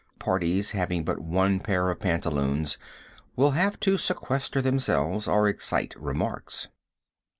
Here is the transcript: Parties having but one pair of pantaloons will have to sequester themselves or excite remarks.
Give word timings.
Parties 0.17 0.71
having 0.71 1.03
but 1.03 1.19
one 1.19 1.59
pair 1.59 1.91
of 1.91 1.99
pantaloons 1.99 2.79
will 3.35 3.51
have 3.51 3.79
to 3.81 3.97
sequester 3.99 4.59
themselves 4.59 5.27
or 5.27 5.47
excite 5.47 5.93
remarks. 5.95 6.69